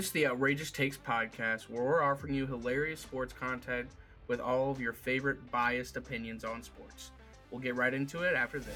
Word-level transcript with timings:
This 0.00 0.06
is 0.06 0.12
the 0.12 0.28
Outrageous 0.28 0.70
Takes 0.70 0.96
podcast, 0.96 1.68
where 1.68 1.84
we're 1.84 2.02
offering 2.02 2.32
you 2.32 2.46
hilarious 2.46 3.00
sports 3.00 3.34
content 3.34 3.90
with 4.28 4.40
all 4.40 4.70
of 4.70 4.80
your 4.80 4.94
favorite 4.94 5.50
biased 5.50 5.94
opinions 5.98 6.42
on 6.42 6.62
sports. 6.62 7.10
We'll 7.50 7.60
get 7.60 7.76
right 7.76 7.92
into 7.92 8.22
it 8.22 8.34
after 8.34 8.60
this. 8.60 8.74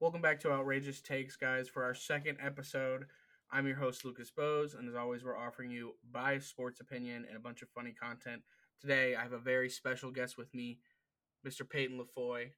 Welcome 0.00 0.20
back 0.20 0.40
to 0.40 0.50
Outrageous 0.50 1.00
Takes, 1.00 1.36
guys, 1.36 1.68
for 1.68 1.84
our 1.84 1.94
second 1.94 2.38
episode. 2.42 3.06
I'm 3.52 3.68
your 3.68 3.76
host, 3.76 4.04
Lucas 4.04 4.32
Bose, 4.32 4.74
and 4.74 4.88
as 4.88 4.96
always, 4.96 5.22
we're 5.22 5.38
offering 5.38 5.70
you 5.70 5.94
biased 6.10 6.48
sports 6.48 6.80
opinion 6.80 7.26
and 7.28 7.36
a 7.36 7.40
bunch 7.40 7.62
of 7.62 7.68
funny 7.68 7.92
content. 7.92 8.42
Today, 8.80 9.14
I 9.14 9.22
have 9.22 9.32
a 9.32 9.38
very 9.38 9.70
special 9.70 10.10
guest 10.10 10.36
with 10.36 10.52
me, 10.52 10.80
Mr. 11.48 11.68
Payton 11.68 11.98
LaFoy. 11.98 12.50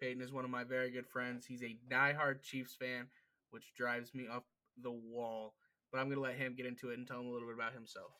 Payton 0.00 0.22
is 0.22 0.32
one 0.32 0.44
of 0.44 0.50
my 0.50 0.62
very 0.62 0.90
good 0.90 1.06
friends. 1.06 1.44
He's 1.44 1.62
a 1.62 1.76
diehard 1.90 2.42
Chiefs 2.42 2.76
fan, 2.78 3.08
which 3.50 3.74
drives 3.74 4.14
me 4.14 4.26
up 4.32 4.46
the 4.80 4.92
wall. 4.92 5.54
But 5.90 5.98
I'm 5.98 6.06
going 6.06 6.16
to 6.18 6.22
let 6.22 6.36
him 6.36 6.54
get 6.54 6.66
into 6.66 6.90
it 6.90 6.98
and 6.98 7.06
tell 7.06 7.20
him 7.20 7.26
a 7.26 7.32
little 7.32 7.48
bit 7.48 7.56
about 7.56 7.72
himself. 7.72 8.12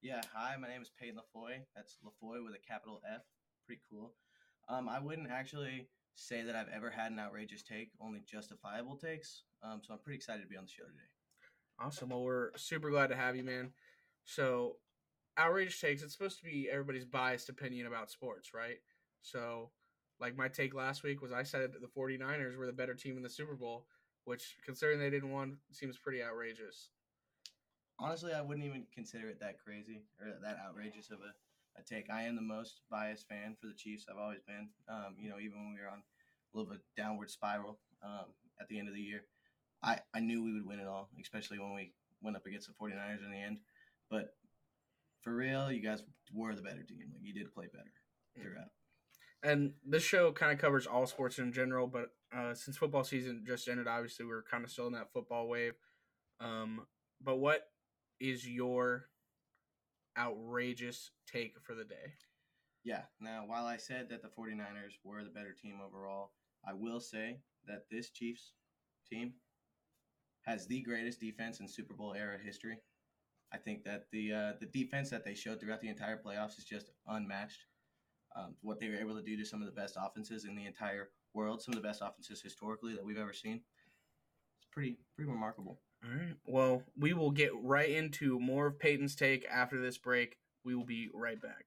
Yeah, 0.00 0.20
hi, 0.34 0.56
my 0.60 0.68
name 0.68 0.82
is 0.82 0.90
Payton 0.98 1.16
LaFoy. 1.16 1.58
That's 1.76 1.98
LaFoy 2.04 2.44
with 2.44 2.54
a 2.54 2.66
capital 2.66 3.02
F. 3.12 3.22
Pretty 3.66 3.82
cool. 3.90 4.14
Um, 4.68 4.88
I 4.88 4.98
wouldn't 4.98 5.30
actually 5.30 5.88
say 6.14 6.42
that 6.42 6.56
I've 6.56 6.68
ever 6.74 6.90
had 6.90 7.12
an 7.12 7.18
outrageous 7.18 7.62
take, 7.62 7.90
only 8.00 8.20
justifiable 8.26 8.96
takes. 8.96 9.44
Um, 9.62 9.80
so 9.84 9.92
I'm 9.92 10.00
pretty 10.00 10.16
excited 10.16 10.42
to 10.42 10.48
be 10.48 10.56
on 10.56 10.64
the 10.64 10.70
show 10.70 10.84
today. 10.84 11.08
Awesome. 11.80 12.10
Well, 12.10 12.22
we're 12.22 12.56
super 12.56 12.90
glad 12.90 13.08
to 13.08 13.16
have 13.16 13.36
you, 13.36 13.44
man. 13.44 13.72
So, 14.24 14.76
outrageous 15.38 15.80
takes, 15.80 16.02
it's 16.02 16.12
supposed 16.12 16.38
to 16.38 16.44
be 16.44 16.68
everybody's 16.70 17.04
biased 17.04 17.48
opinion 17.48 17.86
about 17.86 18.10
sports, 18.10 18.54
right? 18.54 18.78
So, 19.22 19.70
like 20.20 20.36
my 20.36 20.48
take 20.48 20.74
last 20.74 21.02
week 21.02 21.22
was 21.22 21.32
I 21.32 21.42
said 21.42 21.72
the 21.72 22.00
49ers 22.00 22.56
were 22.56 22.66
the 22.66 22.72
better 22.72 22.94
team 22.94 23.16
in 23.16 23.22
the 23.22 23.30
Super 23.30 23.54
Bowl, 23.54 23.86
which, 24.24 24.56
considering 24.64 24.98
they 24.98 25.10
didn't 25.10 25.32
win, 25.32 25.56
seems 25.70 25.98
pretty 25.98 26.22
outrageous. 26.22 26.90
Honestly, 27.98 28.32
I 28.32 28.40
wouldn't 28.40 28.66
even 28.66 28.86
consider 28.92 29.28
it 29.28 29.40
that 29.40 29.58
crazy 29.64 30.02
or 30.20 30.26
that 30.42 30.58
outrageous 30.66 31.10
of 31.10 31.18
a, 31.20 31.80
a 31.80 31.84
take. 31.84 32.10
I 32.10 32.22
am 32.22 32.36
the 32.36 32.42
most 32.42 32.80
biased 32.90 33.28
fan 33.28 33.56
for 33.60 33.68
the 33.68 33.74
Chiefs. 33.74 34.06
I've 34.10 34.18
always 34.18 34.42
been. 34.46 34.68
Um, 34.88 35.14
you 35.18 35.30
know, 35.30 35.38
even 35.38 35.58
when 35.58 35.74
we 35.74 35.80
were 35.80 35.90
on 35.90 36.02
a 36.02 36.58
little 36.58 36.72
bit 36.72 36.82
downward 36.96 37.30
spiral 37.30 37.78
um, 38.04 38.26
at 38.60 38.68
the 38.68 38.78
end 38.78 38.88
of 38.88 38.94
the 38.94 39.00
year, 39.00 39.22
I, 39.82 39.98
I 40.14 40.20
knew 40.20 40.42
we 40.42 40.52
would 40.52 40.66
win 40.66 40.80
it 40.80 40.86
all, 40.86 41.10
especially 41.20 41.58
when 41.58 41.74
we 41.74 41.92
went 42.20 42.36
up 42.36 42.46
against 42.46 42.68
the 42.68 42.74
49ers 42.74 43.24
in 43.24 43.30
the 43.30 43.42
end. 43.42 43.58
But 44.10 44.34
for 45.22 45.34
real, 45.34 45.70
you 45.70 45.82
guys 45.82 46.02
were 46.32 46.54
the 46.54 46.62
better 46.62 46.82
team. 46.82 47.10
Like 47.12 47.22
you 47.22 47.32
did 47.32 47.52
play 47.54 47.66
better 47.72 47.92
throughout. 48.36 48.70
And 49.42 49.72
this 49.84 50.02
show 50.04 50.30
kind 50.32 50.52
of 50.52 50.58
covers 50.58 50.86
all 50.86 51.06
sports 51.06 51.38
in 51.38 51.52
general, 51.52 51.86
but 51.86 52.10
uh, 52.36 52.54
since 52.54 52.76
football 52.76 53.02
season 53.02 53.42
just 53.46 53.68
ended, 53.68 53.88
obviously 53.88 54.24
we're 54.24 54.42
kind 54.42 54.64
of 54.64 54.70
still 54.70 54.86
in 54.86 54.92
that 54.92 55.12
football 55.12 55.48
wave. 55.48 55.74
Um, 56.40 56.86
but 57.20 57.36
what 57.36 57.68
is 58.20 58.48
your 58.48 59.06
outrageous 60.16 61.10
take 61.30 61.56
for 61.60 61.74
the 61.74 61.84
day? 61.84 62.14
Yeah. 62.84 63.02
Now, 63.20 63.44
while 63.46 63.66
I 63.66 63.76
said 63.76 64.08
that 64.10 64.22
the 64.22 64.28
49ers 64.28 64.98
were 65.04 65.24
the 65.24 65.30
better 65.30 65.54
team 65.60 65.78
overall, 65.84 66.32
I 66.66 66.72
will 66.72 67.00
say 67.00 67.38
that 67.66 67.84
this 67.90 68.10
Chiefs 68.10 68.52
team 69.08 69.34
has 70.42 70.66
the 70.66 70.82
greatest 70.82 71.20
defense 71.20 71.60
in 71.60 71.68
Super 71.68 71.94
Bowl 71.94 72.14
era 72.14 72.38
history. 72.42 72.78
I 73.52 73.58
think 73.58 73.84
that 73.84 74.06
the 74.10 74.32
uh, 74.32 74.52
the 74.60 74.66
defense 74.66 75.10
that 75.10 75.24
they 75.24 75.34
showed 75.34 75.60
throughout 75.60 75.80
the 75.80 75.88
entire 75.88 76.16
playoffs 76.16 76.58
is 76.58 76.64
just 76.64 76.90
unmatched. 77.06 77.66
Um, 78.34 78.54
what 78.62 78.80
they 78.80 78.88
were 78.88 78.96
able 78.96 79.14
to 79.14 79.22
do 79.22 79.36
to 79.36 79.44
some 79.44 79.60
of 79.60 79.66
the 79.66 79.78
best 79.78 79.96
offenses 80.00 80.46
in 80.46 80.54
the 80.54 80.64
entire 80.64 81.10
world, 81.34 81.60
some 81.62 81.74
of 81.74 81.82
the 81.82 81.86
best 81.86 82.00
offenses 82.00 82.40
historically 82.40 82.94
that 82.94 83.04
we've 83.04 83.18
ever 83.18 83.32
seen. 83.32 83.60
It's 84.58 84.68
pretty 84.70 84.98
pretty 85.14 85.30
remarkable. 85.30 85.80
All 86.04 86.18
right. 86.18 86.36
Well, 86.46 86.82
we 86.96 87.12
will 87.12 87.30
get 87.30 87.50
right 87.62 87.90
into 87.90 88.40
more 88.40 88.66
of 88.66 88.78
Payton's 88.78 89.14
take 89.14 89.44
after 89.50 89.80
this 89.80 89.98
break. 89.98 90.38
We 90.64 90.74
will 90.74 90.86
be 90.86 91.10
right 91.12 91.40
back. 91.40 91.64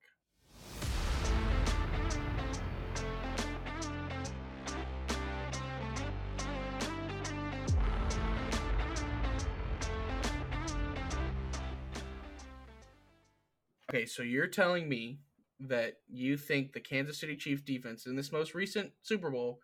Okay, 13.95 14.05
so 14.05 14.23
you're 14.23 14.47
telling 14.47 14.89
me 14.89 15.19
that 15.59 15.97
you 16.07 16.37
think 16.37 16.73
the 16.73 16.79
Kansas 16.79 17.19
City 17.19 17.35
Chiefs 17.35 17.61
defense 17.61 18.05
in 18.05 18.15
this 18.15 18.31
most 18.31 18.53
recent 18.53 18.91
Super 19.01 19.29
Bowl 19.29 19.59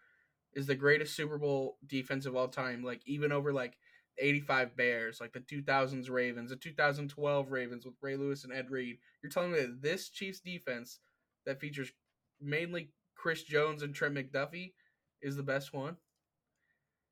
is 0.54 0.68
the 0.68 0.76
greatest 0.76 1.16
Super 1.16 1.38
Bowl 1.38 1.78
defense 1.86 2.26
of 2.26 2.36
all 2.36 2.48
time, 2.48 2.84
like 2.84 3.02
even 3.06 3.32
over 3.32 3.54
like 3.54 3.78
85 4.18 4.76
Bears, 4.76 5.20
like 5.22 5.34
the 5.34 5.40
2000s 5.40 6.10
Ravens, 6.10 6.50
the 6.50 6.56
2012 6.56 7.52
Ravens 7.52 7.86
with 7.86 7.96
Ray 8.02 8.16
Lewis 8.16 8.44
and 8.44 8.54
Ed 8.54 8.70
Reed. 8.70 8.98
You're 9.22 9.32
telling 9.32 9.52
me 9.52 9.60
that 9.60 9.82
this 9.82 10.10
Chiefs 10.10 10.40
defense 10.40 11.00
that 11.46 11.60
features 11.60 11.92
mainly 12.40 12.92
Chris 13.16 13.44
Jones 13.44 13.84
and 13.84 13.94
Trent 13.94 14.16
McDuffie 14.16 14.74
is 15.22 15.36
the 15.36 15.44
best 15.44 15.74
one? 15.74 15.98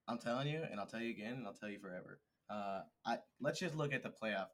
I'm 0.07 0.17
telling 0.17 0.47
you, 0.47 0.61
and 0.69 0.79
I'll 0.79 0.87
tell 0.87 1.01
you 1.01 1.11
again, 1.11 1.33
and 1.33 1.47
I'll 1.47 1.53
tell 1.53 1.69
you 1.69 1.79
forever. 1.79 2.19
Uh, 2.49 2.81
I 3.05 3.17
let's 3.39 3.59
just 3.59 3.75
look 3.75 3.93
at 3.93 4.01
the 4.01 4.09
playoff 4.09 4.47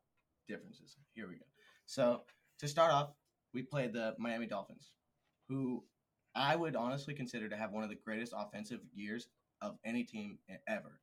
differences. 0.47 0.97
Here 1.13 1.27
we 1.27 1.35
go. 1.35 1.45
So 1.85 2.23
to 2.59 2.67
start 2.67 2.91
off, 2.91 3.11
we 3.55 3.63
played 3.63 3.93
the 3.93 4.13
Miami 4.19 4.45
Dolphins, 4.45 4.91
who 5.47 5.83
I 6.35 6.55
would 6.55 6.75
honestly 6.75 7.13
consider 7.15 7.47
to 7.49 7.55
have 7.55 7.71
one 7.71 7.83
of 7.83 7.89
the 7.89 7.95
greatest 7.95 8.33
offensive 8.35 8.81
years 8.93 9.29
of 9.61 9.77
any 9.85 10.03
team 10.03 10.37
ever. 10.67 10.99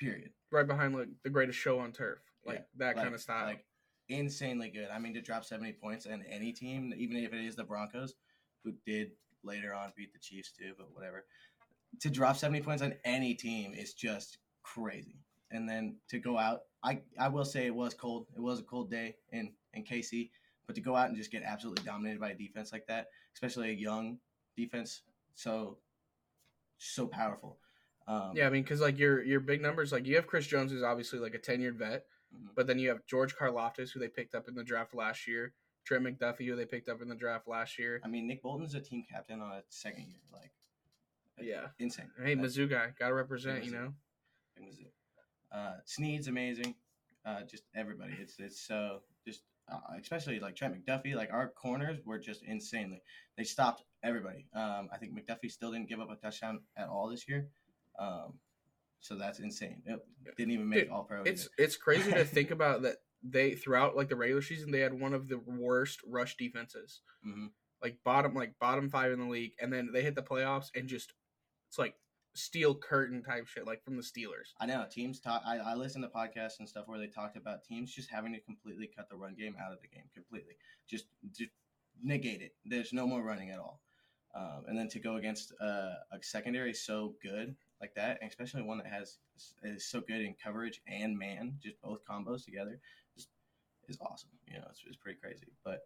Period. 0.00 0.30
Right 0.50 0.66
behind 0.66 0.96
like 0.96 1.08
the 1.22 1.30
greatest 1.30 1.58
show 1.58 1.78
on 1.78 1.92
turf, 1.92 2.18
like 2.44 2.56
Yeah, 2.56 2.62
that 2.78 2.96
like- 2.96 3.04
kind 3.04 3.14
of 3.14 3.20
style. 3.20 3.46
Like 3.46 3.64
insanely 4.08 4.70
good. 4.70 4.88
I 4.90 4.98
mean, 4.98 5.14
to 5.14 5.20
drop 5.20 5.44
70 5.44 5.74
points 5.74 6.06
on 6.06 6.24
any 6.28 6.52
team, 6.52 6.92
even 6.96 7.18
if 7.18 7.32
it 7.32 7.44
is 7.44 7.54
the 7.54 7.64
Broncos, 7.64 8.14
who 8.64 8.72
did 8.86 9.12
later 9.44 9.74
on 9.74 9.92
beat 9.96 10.12
the 10.12 10.18
Chiefs 10.18 10.52
too, 10.52 10.72
but 10.76 10.92
whatever. 10.94 11.24
To 12.00 12.10
drop 12.10 12.36
70 12.36 12.62
points 12.62 12.82
on 12.82 12.94
any 13.04 13.34
team 13.34 13.74
is 13.74 13.92
just 13.92 14.38
crazy. 14.62 15.20
And 15.50 15.68
then 15.68 15.96
to 16.08 16.18
go 16.18 16.38
out, 16.38 16.62
I, 16.82 17.02
I 17.18 17.28
will 17.28 17.44
say 17.44 17.66
it 17.66 17.74
was 17.74 17.92
cold. 17.92 18.26
It 18.34 18.40
was 18.40 18.60
a 18.60 18.64
cold 18.64 18.90
day 18.90 19.16
in, 19.30 19.52
in 19.74 19.84
KC, 19.84 20.30
but 20.72 20.76
to 20.76 20.80
go 20.80 20.96
out 20.96 21.08
and 21.08 21.16
just 21.16 21.30
get 21.30 21.42
absolutely 21.42 21.84
dominated 21.84 22.18
by 22.18 22.30
a 22.30 22.34
defense 22.34 22.72
like 22.72 22.86
that, 22.86 23.08
especially 23.34 23.68
a 23.70 23.74
young 23.74 24.18
defense, 24.56 25.02
so 25.34 25.76
so 26.78 27.06
powerful. 27.06 27.58
Um, 28.08 28.32
yeah, 28.34 28.46
I 28.46 28.50
mean, 28.50 28.62
because 28.62 28.80
like 28.80 28.98
your 28.98 29.22
your 29.22 29.40
big 29.40 29.60
numbers, 29.60 29.92
like 29.92 30.06
you 30.06 30.16
have 30.16 30.26
Chris 30.26 30.46
Jones, 30.46 30.72
who's 30.72 30.82
obviously 30.82 31.18
like 31.18 31.34
a 31.34 31.38
tenured 31.38 31.74
vet, 31.76 32.06
mhm. 32.34 32.48
but 32.54 32.66
then 32.66 32.78
you 32.78 32.88
have 32.88 33.04
George 33.06 33.36
Karlaftis, 33.36 33.90
who 33.90 34.00
they 34.00 34.08
picked 34.08 34.34
up 34.34 34.48
in 34.48 34.54
the 34.54 34.64
draft 34.64 34.94
last 34.94 35.28
year, 35.28 35.52
Trent 35.84 36.04
McDuffie, 36.04 36.46
who 36.46 36.56
they 36.56 36.64
picked 36.64 36.88
up 36.88 37.02
in 37.02 37.08
the 37.08 37.14
draft 37.14 37.46
last 37.46 37.78
year. 37.78 38.00
I 38.02 38.08
mean, 38.08 38.26
Nick 38.26 38.42
Bolton's 38.42 38.74
a 38.74 38.80
team 38.80 39.04
captain 39.10 39.40
on 39.42 39.52
a 39.52 39.62
second 39.68 40.06
year, 40.08 40.20
like 40.32 40.52
Yeah. 41.38 41.68
insane. 41.78 42.10
Hey, 42.16 42.34
That's- 42.34 42.56
Mizzou 42.56 42.68
guy, 42.68 42.92
gotta 42.98 43.14
represent, 43.14 43.64
you 43.64 43.72
know. 43.72 43.94
Mizzou. 44.58 44.86
Uh, 45.50 45.74
Sneed's 45.84 46.28
amazing. 46.28 46.74
Uh, 47.24 47.42
just 47.42 47.64
everybody. 47.74 48.14
It's 48.18 48.38
it's 48.40 48.58
so 48.58 49.02
just 49.24 49.42
uh, 49.72 49.78
especially 50.00 50.40
like 50.40 50.56
Trent 50.56 50.74
McDuffie. 50.74 51.14
Like 51.14 51.32
our 51.32 51.48
corners 51.48 51.98
were 52.04 52.18
just 52.18 52.42
insanely. 52.44 53.02
They 53.36 53.44
stopped 53.44 53.84
everybody. 54.02 54.46
Um, 54.54 54.88
I 54.92 54.98
think 54.98 55.12
McDuffie 55.12 55.50
still 55.50 55.72
didn't 55.72 55.88
give 55.88 56.00
up 56.00 56.10
a 56.10 56.16
touchdown 56.16 56.60
at 56.76 56.88
all 56.88 57.08
this 57.08 57.28
year. 57.28 57.48
Um, 57.98 58.34
so 59.00 59.16
that's 59.16 59.40
insane. 59.40 59.82
It 59.86 60.00
didn't 60.36 60.52
even 60.52 60.68
make 60.68 60.84
Dude, 60.84 60.90
all 60.90 61.04
pro. 61.04 61.22
It's 61.22 61.48
it's 61.58 61.76
crazy 61.76 62.12
to 62.12 62.24
think 62.24 62.50
about 62.52 62.82
that 62.82 62.96
they 63.22 63.54
throughout 63.54 63.96
like 63.96 64.08
the 64.08 64.16
regular 64.16 64.42
season 64.42 64.70
they 64.70 64.80
had 64.80 64.98
one 64.98 65.14
of 65.14 65.28
the 65.28 65.38
worst 65.38 66.00
rush 66.06 66.36
defenses, 66.36 67.02
hmm 67.22 67.46
like 67.82 67.98
bottom 68.04 68.34
like 68.34 68.54
bottom 68.60 68.88
five 68.88 69.12
in 69.12 69.18
the 69.18 69.26
league, 69.26 69.52
and 69.60 69.72
then 69.72 69.90
they 69.92 70.02
hit 70.02 70.14
the 70.14 70.22
playoffs 70.22 70.68
and 70.74 70.88
just 70.88 71.12
it's 71.68 71.78
like 71.78 71.94
steel 72.34 72.74
curtain 72.74 73.22
type 73.22 73.46
shit, 73.46 73.66
like 73.66 73.84
from 73.84 73.96
the 73.96 74.02
Steelers. 74.02 74.52
I 74.60 74.66
know 74.66 74.86
teams 74.90 75.20
talk. 75.20 75.42
I, 75.46 75.58
I 75.58 75.74
listen 75.74 76.02
to 76.02 76.08
podcasts 76.08 76.58
and 76.58 76.68
stuff 76.68 76.88
where 76.88 76.98
they 76.98 77.06
talked 77.06 77.36
about 77.36 77.64
teams 77.64 77.92
just 77.92 78.10
having 78.10 78.32
to 78.32 78.40
completely 78.40 78.88
cut 78.94 79.08
the 79.08 79.16
run 79.16 79.34
game 79.34 79.56
out 79.62 79.72
of 79.72 79.80
the 79.80 79.88
game 79.88 80.04
completely, 80.14 80.54
just 80.88 81.06
just 81.32 81.50
negate 82.02 82.40
it. 82.40 82.54
There's 82.64 82.92
no 82.92 83.06
more 83.06 83.22
running 83.22 83.50
at 83.50 83.58
all. 83.58 83.80
Um, 84.34 84.64
and 84.66 84.78
then 84.78 84.88
to 84.88 84.98
go 84.98 85.16
against 85.16 85.52
uh, 85.60 85.94
a 86.10 86.22
secondary 86.22 86.72
so 86.72 87.14
good 87.22 87.54
like 87.80 87.94
that, 87.96 88.18
especially 88.26 88.62
one 88.62 88.78
that 88.78 88.86
has 88.86 89.18
is 89.62 89.86
so 89.86 90.00
good 90.00 90.22
in 90.22 90.34
coverage 90.42 90.80
and 90.86 91.18
man, 91.18 91.58
just 91.62 91.80
both 91.82 92.00
combos 92.08 92.44
together, 92.44 92.80
just 93.14 93.28
is 93.88 93.98
awesome. 94.00 94.30
You 94.46 94.58
know, 94.58 94.66
it's, 94.70 94.80
it's 94.86 94.96
pretty 94.96 95.18
crazy. 95.20 95.48
But 95.64 95.80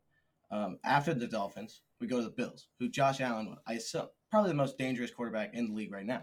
um, 0.50 0.78
after 0.84 1.12
the 1.12 1.26
Dolphins, 1.26 1.82
we 2.00 2.06
go 2.06 2.18
to 2.18 2.24
the 2.24 2.30
Bills, 2.30 2.68
who 2.78 2.88
Josh 2.88 3.20
Allen, 3.20 3.56
I 3.66 3.78
saw 3.78 4.06
probably 4.30 4.50
the 4.50 4.56
most 4.56 4.78
dangerous 4.78 5.10
quarterback 5.10 5.54
in 5.54 5.68
the 5.68 5.74
league 5.74 5.92
right 5.92 6.06
now. 6.06 6.22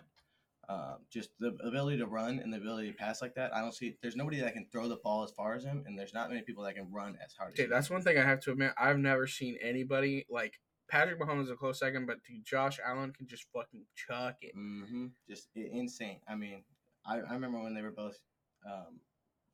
Um, 0.70 1.00
just 1.12 1.32
the 1.40 1.50
ability 1.66 1.98
to 1.98 2.06
run 2.08 2.40
and 2.40 2.54
the 2.54 2.58
ability 2.58 2.88
to 2.90 2.94
pass 2.96 3.22
like 3.22 3.36
that. 3.36 3.54
I 3.54 3.60
don't 3.60 3.74
see. 3.74 3.98
There's 4.02 4.16
nobody 4.16 4.40
that 4.40 4.54
can 4.54 4.66
throw 4.72 4.88
the 4.88 4.96
ball 5.04 5.24
as 5.24 5.32
far 5.32 5.56
as 5.56 5.64
him, 5.66 5.84
and 5.86 6.00
there's 6.00 6.14
not 6.14 6.30
many 6.30 6.42
people 6.42 6.64
that 6.64 6.76
can 6.76 6.90
run 6.90 7.18
as 7.24 7.34
hard 7.34 7.52
as 7.52 7.56
Okay, 7.56 7.64
him. 7.66 7.70
that's 7.70 7.90
one 7.90 8.02
thing 8.02 8.18
I 8.18 8.24
have 8.24 8.40
to 8.42 8.52
admit. 8.52 8.72
I've 8.78 8.98
never 8.98 9.28
seen 9.28 9.58
anybody 9.62 10.26
like 10.30 10.54
Patrick 10.90 11.20
Mahomes 11.20 11.44
is 11.44 11.50
a 11.50 11.56
close 11.56 11.80
second, 11.80 12.06
but 12.06 12.24
dude, 12.24 12.46
Josh 12.46 12.80
Allen 12.86 13.12
can 13.12 13.28
just 13.28 13.46
fucking 13.54 13.84
chuck 13.96 14.38
it. 14.42 14.54
hmm 14.56 15.08
Just 15.28 15.50
insane. 15.56 16.20
I 16.30 16.36
mean, 16.36 16.64
I, 17.06 17.18
I 17.20 17.34
remember 17.34 17.62
when 17.62 17.74
they 17.74 17.82
were 17.82 17.92
both 17.92 18.18
um, 18.66 19.02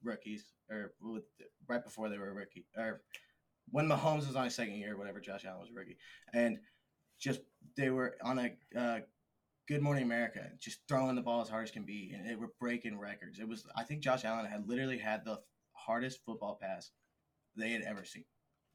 rookies, 0.04 0.54
or 0.70 0.94
with, 1.02 1.24
right 1.68 1.84
before 1.84 2.10
they 2.10 2.20
were 2.20 2.30
a 2.30 2.34
rookie, 2.34 2.66
or 2.78 3.02
when 3.72 3.88
Mahomes 3.88 4.28
was 4.28 4.36
on 4.36 4.46
his 4.46 4.54
second 4.56 4.76
year, 4.76 4.96
whatever. 4.96 5.20
Josh 5.20 5.46
Allen 5.46 5.60
was 5.62 5.70
a 5.72 5.74
rookie, 5.74 5.98
and 6.34 6.60
just 7.20 7.42
they 7.76 7.90
were 7.90 8.16
on 8.24 8.38
a 8.38 8.80
uh, 8.80 9.00
Good 9.70 9.84
Morning 9.84 10.04
America, 10.04 10.50
just 10.60 10.80
throwing 10.88 11.16
the 11.16 11.22
ball 11.22 11.42
as 11.42 11.48
hard 11.50 11.64
as 11.66 11.70
can 11.70 11.84
be, 11.84 12.12
and 12.16 12.28
they 12.28 12.34
were 12.36 12.50
breaking 12.60 12.98
records. 12.98 13.38
It 13.38 13.48
was, 13.48 13.68
I 13.76 13.84
think, 13.84 14.02
Josh 14.02 14.26
Allen 14.26 14.48
had 14.48 14.68
literally 14.68 14.98
had 14.98 15.24
the 15.24 15.40
hardest 15.74 16.26
football 16.26 16.58
pass 16.60 16.90
they 17.56 17.70
had 17.70 17.84
ever 17.84 18.04
seen. 18.04 18.26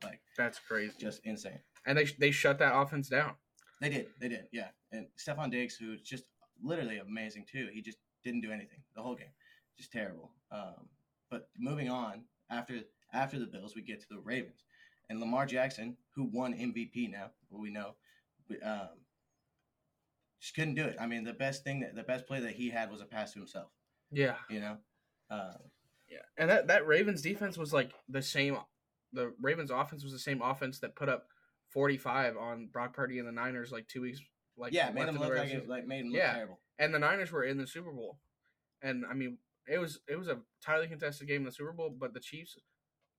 Like 0.04 0.20
That's 0.38 0.60
crazy. 0.60 0.94
just 1.00 1.20
insane. 1.24 1.58
and 1.84 1.98
they 1.98 2.04
they 2.20 2.30
shut 2.30 2.60
that 2.60 2.76
offense 2.76 3.08
down. 3.08 3.32
They 3.80 3.88
did. 3.88 4.06
They 4.20 4.28
did. 4.28 4.46
Yeah. 4.52 4.68
And 4.92 5.08
Stefon 5.18 5.50
Diggs, 5.50 5.74
who's 5.74 6.00
just 6.00 6.26
literally 6.62 6.98
amazing 6.98 7.46
too. 7.50 7.68
He 7.72 7.82
just 7.82 7.98
didn't 8.22 8.42
do 8.42 8.52
anything 8.52 8.78
the 8.94 9.02
whole 9.02 9.16
game. 9.16 9.32
Just 9.76 9.90
terrible. 9.90 10.30
Um, 10.52 10.88
but 11.28 11.48
moving 11.58 11.90
on 11.90 12.22
after 12.50 12.78
after 13.12 13.40
the 13.40 13.46
Bills, 13.46 13.74
we 13.74 13.82
get 13.82 14.00
to 14.02 14.08
the 14.10 14.20
Ravens 14.20 14.62
and 15.10 15.18
Lamar 15.18 15.44
Jackson, 15.44 15.96
who 16.14 16.30
won 16.32 16.54
MVP 16.54 17.10
now. 17.10 17.30
We 17.50 17.70
know, 17.70 17.94
um, 18.62 18.88
just 20.44 20.54
couldn't 20.54 20.74
do 20.74 20.84
it. 20.84 20.96
I 21.00 21.06
mean, 21.06 21.24
the 21.24 21.32
best 21.32 21.64
thing 21.64 21.80
that 21.80 21.94
the 21.94 22.02
best 22.02 22.26
play 22.26 22.38
that 22.40 22.52
he 22.52 22.68
had 22.68 22.90
was 22.90 23.00
a 23.00 23.06
pass 23.06 23.32
to 23.32 23.38
himself. 23.38 23.70
Yeah, 24.12 24.36
You 24.50 24.60
know. 24.60 24.76
Um, 25.30 25.54
yeah. 26.10 26.18
And 26.36 26.50
that 26.50 26.66
that 26.66 26.86
Ravens 26.86 27.22
defense 27.22 27.56
was 27.56 27.72
like 27.72 27.92
the 28.10 28.20
same. 28.20 28.58
The 29.14 29.32
Ravens 29.40 29.70
offense 29.70 30.04
was 30.04 30.12
the 30.12 30.18
same 30.18 30.42
offense 30.42 30.80
that 30.80 30.94
put 30.96 31.08
up 31.08 31.28
forty 31.70 31.96
five 31.96 32.36
on 32.36 32.68
Brock 32.70 32.92
Purdy 32.94 33.18
and 33.18 33.26
the 33.26 33.32
Niners 33.32 33.72
like 33.72 33.88
two 33.88 34.02
weeks. 34.02 34.20
Like 34.58 34.72
yeah, 34.74 34.90
made 34.90 35.06
left 35.06 35.08
him 35.08 35.14
in 35.16 35.22
the 35.22 35.28
look 35.28 35.38
like 35.38 35.50
it, 35.50 35.68
like 35.68 35.86
made 35.86 36.00
him 36.00 36.08
look 36.08 36.18
Yeah. 36.18 36.34
terrible. 36.34 36.60
and 36.78 36.92
the 36.94 36.98
Niners 36.98 37.32
were 37.32 37.42
in 37.44 37.56
the 37.56 37.66
Super 37.66 37.90
Bowl, 37.90 38.18
and 38.82 39.04
I 39.10 39.14
mean 39.14 39.38
it 39.66 39.78
was 39.78 40.00
it 40.06 40.16
was 40.16 40.28
a 40.28 40.40
tightly 40.62 40.86
contested 40.88 41.26
game 41.26 41.38
in 41.40 41.44
the 41.46 41.52
Super 41.52 41.72
Bowl, 41.72 41.88
but 41.98 42.12
the 42.12 42.20
Chiefs. 42.20 42.58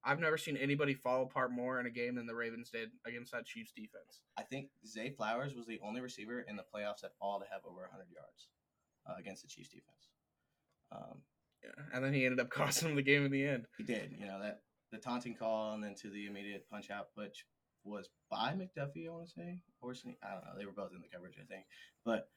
I've 0.06 0.20
never 0.20 0.38
seen 0.38 0.56
anybody 0.56 0.94
fall 0.94 1.24
apart 1.24 1.52
more 1.52 1.80
in 1.80 1.88
a 1.88 1.90
game 1.90 2.16
than 2.16 2.28
the 2.28 2.36
Ravens 2.36 2.70
did 2.70 2.92
against 3.06 3.32
that 3.32 3.46
Chiefs 3.46 3.72
defense. 3.76 4.22
I 4.38 4.44
think 4.44 4.70
Zay 4.86 5.10
Flowers 5.10 5.56
was 5.56 5.66
the 5.66 5.80
only 5.84 6.00
receiver 6.00 6.46
in 6.48 6.56
the 6.56 6.64
playoffs 6.64 7.04
at 7.04 7.14
all 7.20 7.40
to 7.40 7.46
have 7.52 7.62
over 7.66 7.82
100 7.82 8.06
yards 8.14 8.50
uh, 9.10 9.14
against 9.20 9.42
the 9.42 9.48
Chiefs 9.48 9.70
defense. 9.70 10.10
Um, 10.92 11.22
Yeah, 11.64 11.84
and 11.94 12.06
then 12.06 12.14
he 12.14 12.24
ended 12.24 12.40
up 12.40 12.50
costing 12.52 12.90
them 12.90 12.98
the 12.98 13.02
game 13.02 13.26
in 13.26 13.32
the 13.32 13.46
end. 13.46 13.66
he 13.78 13.84
did, 13.84 14.16
you 14.18 14.28
know, 14.28 14.40
that 14.40 14.62
the 14.92 15.00
taunting 15.00 15.34
call 15.36 15.74
and 15.74 15.84
then 15.84 15.96
to 15.96 16.10
the 16.10 16.28
immediate 16.28 16.70
punch 16.70 16.92
out, 16.92 17.08
which 17.16 17.46
was 17.84 18.10
by 18.30 18.54
McDuffie, 18.54 19.08
I 19.08 19.12
want 19.12 19.26
to 19.28 19.32
say, 19.32 19.60
or. 19.82 19.94
I 20.24 20.34
don't 20.34 20.44
know. 20.46 20.58
They 20.58 20.66
were 20.66 20.72
both 20.72 20.92
in 20.94 21.02
the 21.02 21.08
coverage, 21.12 21.36
I 21.40 21.46
think, 21.46 21.66
but 22.06 22.30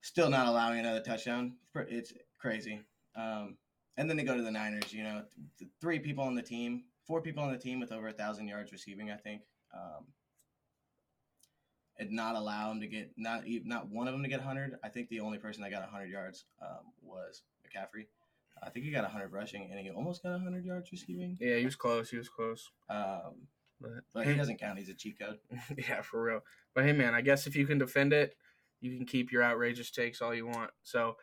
still 0.00 0.30
not 0.30 0.46
allowing 0.46 0.78
another 0.80 1.00
touchdown. 1.00 1.54
It's 1.74 2.12
crazy. 2.40 2.80
Um, 3.16 3.56
and 3.96 4.08
then 4.08 4.16
they 4.16 4.24
go 4.24 4.36
to 4.36 4.42
the 4.42 4.50
Niners. 4.50 4.92
You 4.92 5.04
know, 5.04 5.22
th- 5.58 5.70
three 5.80 5.98
people 5.98 6.24
on 6.24 6.34
the 6.34 6.42
team, 6.42 6.84
four 7.06 7.20
people 7.20 7.42
on 7.42 7.52
the 7.52 7.58
team 7.58 7.80
with 7.80 7.92
over 7.92 8.08
a 8.08 8.12
thousand 8.12 8.48
yards 8.48 8.72
receiving. 8.72 9.10
I 9.10 9.16
think. 9.16 9.42
Um, 9.74 10.06
and 11.98 12.10
not 12.10 12.34
allow 12.34 12.68
them 12.68 12.80
to 12.80 12.86
get 12.86 13.12
not 13.16 13.44
not 13.64 13.88
one 13.88 14.08
of 14.08 14.14
them 14.14 14.22
to 14.22 14.28
get 14.28 14.40
100. 14.40 14.78
I 14.82 14.88
think 14.88 15.08
the 15.08 15.20
only 15.20 15.38
person 15.38 15.62
that 15.62 15.70
got 15.70 15.82
100 15.82 16.10
yards 16.10 16.44
um, 16.60 16.92
was 17.02 17.42
McCaffrey. 17.64 18.06
I 18.62 18.70
think 18.70 18.84
he 18.84 18.90
got 18.92 19.02
100 19.02 19.32
rushing 19.32 19.68
and 19.70 19.80
he 19.80 19.90
almost 19.90 20.22
got 20.22 20.32
100 20.32 20.64
yards 20.64 20.90
receiving. 20.92 21.36
Yeah, 21.40 21.56
he 21.56 21.64
was 21.64 21.76
close. 21.76 22.10
He 22.10 22.16
was 22.16 22.28
close. 22.28 22.70
Um, 22.88 23.46
But, 23.80 23.90
but 24.14 24.26
he 24.26 24.34
doesn't 24.34 24.60
count. 24.60 24.78
He's 24.78 24.88
a 24.88 24.94
cheat 24.94 25.18
code. 25.18 25.38
yeah, 25.76 26.02
for 26.02 26.22
real. 26.22 26.40
But 26.74 26.84
hey, 26.84 26.92
man, 26.92 27.14
I 27.14 27.20
guess 27.20 27.46
if 27.46 27.56
you 27.56 27.66
can 27.66 27.78
defend 27.78 28.12
it, 28.12 28.36
you 28.80 28.96
can 28.96 29.06
keep 29.06 29.32
your 29.32 29.42
outrageous 29.42 29.90
takes 29.90 30.22
all 30.22 30.34
you 30.34 30.46
want. 30.46 30.70
So 30.82 31.16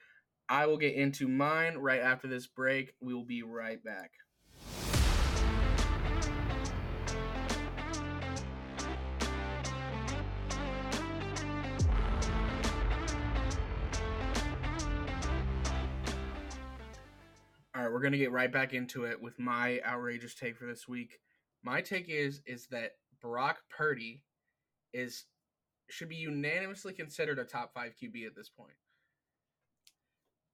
I 0.51 0.65
will 0.65 0.77
get 0.77 0.95
into 0.95 1.27
mine 1.27 1.77
right 1.77 2.01
after 2.01 2.27
this 2.27 2.47
break. 2.47 2.93
We 2.99 3.13
will 3.13 3.23
be 3.23 3.43
right 3.43 3.83
back. 3.83 4.09
All 17.75 17.83
right, 17.83 17.93
we're 17.93 18.01
gonna 18.01 18.17
get 18.17 18.31
right 18.31 18.51
back 18.51 18.73
into 18.73 19.03
it 19.03 19.21
with 19.21 19.37
my 19.37 19.79
outrageous 19.85 20.33
take 20.33 20.57
for 20.57 20.65
this 20.65 20.87
week. 20.87 21.19
My 21.61 21.81
take 21.81 22.09
is 22.09 22.41
is 22.47 22.65
that 22.71 22.93
Brock 23.21 23.59
Purdy 23.69 24.23
is 24.93 25.25
should 25.91 26.09
be 26.09 26.15
unanimously 26.15 26.93
considered 26.93 27.37
a 27.37 27.43
top 27.43 27.71
five 27.71 27.93
QB 28.01 28.25
at 28.25 28.35
this 28.35 28.49
point. 28.49 28.73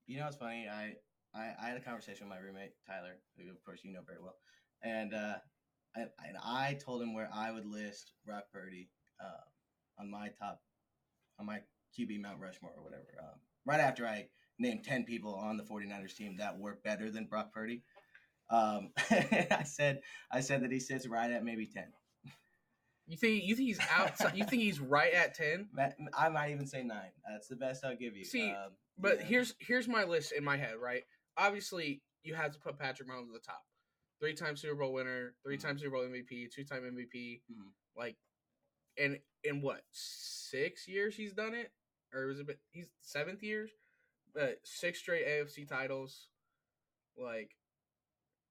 You 0.07 0.19
know 0.19 0.27
it's 0.27 0.37
funny? 0.37 0.67
I, 0.67 0.93
I 1.33 1.53
I 1.61 1.67
had 1.69 1.77
a 1.77 1.81
conversation 1.81 2.27
with 2.27 2.37
my 2.37 2.43
roommate 2.43 2.73
Tyler, 2.87 3.17
who 3.37 3.49
of 3.49 3.63
course 3.63 3.81
you 3.83 3.91
know 3.91 4.01
very 4.05 4.19
well, 4.21 4.35
and 4.83 5.13
uh, 5.13 5.35
and, 5.95 6.09
and 6.27 6.37
I 6.43 6.77
told 6.83 7.01
him 7.01 7.13
where 7.13 7.29
I 7.33 7.51
would 7.51 7.65
list 7.65 8.11
Brock 8.25 8.45
Purdy 8.53 8.89
uh, 9.19 10.01
on 10.01 10.11
my 10.11 10.29
top 10.39 10.61
on 11.39 11.45
my 11.45 11.59
QB 11.97 12.21
Mount 12.21 12.39
Rushmore 12.39 12.73
or 12.77 12.83
whatever. 12.83 13.07
Um, 13.19 13.39
right 13.65 13.79
after 13.79 14.05
I 14.05 14.27
named 14.59 14.83
ten 14.83 15.03
people 15.03 15.33
on 15.35 15.57
the 15.57 15.63
49ers 15.63 16.15
team 16.15 16.37
that 16.37 16.59
were 16.59 16.79
better 16.83 17.09
than 17.09 17.25
Brock 17.25 17.51
Purdy, 17.51 17.83
um, 18.49 18.91
I 19.09 19.63
said 19.65 20.01
I 20.31 20.41
said 20.41 20.63
that 20.63 20.71
he 20.71 20.79
sits 20.79 21.07
right 21.07 21.31
at 21.31 21.43
maybe 21.43 21.65
ten. 21.65 21.91
You 23.07 23.17
think 23.17 23.43
you 23.43 23.55
think 23.55 23.69
he's 23.69 23.79
outside? 23.91 24.35
you 24.35 24.45
think 24.45 24.61
he's 24.61 24.79
right 24.79 25.13
at 25.13 25.35
ten? 25.35 25.69
I 26.17 26.29
might 26.29 26.51
even 26.51 26.67
say 26.67 26.83
nine. 26.83 27.11
That's 27.27 27.47
the 27.47 27.55
best 27.55 27.83
I'll 27.83 27.95
give 27.95 28.15
you. 28.15 28.25
See, 28.25 28.51
um, 28.51 28.71
But 28.97 29.19
yeah. 29.19 29.25
here's 29.25 29.55
here's 29.59 29.87
my 29.87 30.03
list 30.03 30.31
in 30.31 30.43
my 30.43 30.57
head. 30.57 30.75
Right, 30.81 31.03
obviously 31.37 32.01
you 32.23 32.33
have 32.35 32.51
to 32.53 32.59
put 32.59 32.79
Patrick 32.79 33.09
Mahomes 33.09 33.27
at 33.27 33.33
the 33.33 33.39
top. 33.39 33.63
Three 34.19 34.33
time 34.33 34.55
Super 34.55 34.75
Bowl 34.75 34.93
winner, 34.93 35.35
three 35.43 35.57
time 35.57 35.77
Super 35.77 35.91
Bowl 35.91 36.05
MVP, 36.05 36.49
two 36.51 36.63
time 36.63 36.83
MVP. 36.83 37.41
Mhm. 37.51 37.71
Like, 37.97 38.17
and 38.97 39.19
in 39.43 39.61
what 39.61 39.83
six 39.91 40.87
years 40.87 41.15
he's 41.15 41.33
done 41.33 41.53
it, 41.53 41.71
or 42.13 42.25
was 42.27 42.39
it? 42.39 42.59
He's 42.71 42.91
seventh 43.01 43.43
years, 43.43 43.71
but 44.33 44.59
six 44.65 44.99
straight 44.99 45.25
AFC 45.27 45.65
titles. 45.67 46.29
Like 47.17 47.55